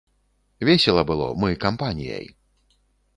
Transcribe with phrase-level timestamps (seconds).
[0.69, 2.25] Весела было, мы кампаніяй.